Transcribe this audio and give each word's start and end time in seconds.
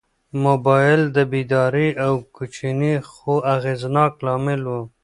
موبایل 0.45 1.01
د 1.15 1.17
بیدارۍ 1.31 1.87
یو 2.01 2.15
کوچنی 2.35 2.93
خو 3.09 3.33
اغېزناک 3.55 4.13
لامل 4.25 4.61
و. 4.67 4.73